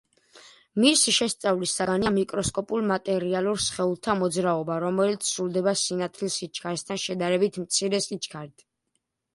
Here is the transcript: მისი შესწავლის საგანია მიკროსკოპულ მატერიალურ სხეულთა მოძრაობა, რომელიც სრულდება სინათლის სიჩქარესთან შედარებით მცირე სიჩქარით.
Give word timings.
მისი 0.83 1.11
შესწავლის 1.17 1.73
საგანია 1.79 2.11
მიკროსკოპულ 2.15 2.87
მატერიალურ 2.93 3.61
სხეულთა 3.67 4.17
მოძრაობა, 4.23 4.79
რომელიც 4.87 5.31
სრულდება 5.35 5.77
სინათლის 5.85 6.41
სიჩქარესთან 6.43 7.05
შედარებით 7.07 7.63
მცირე 7.69 8.03
სიჩქარით. 8.11 8.69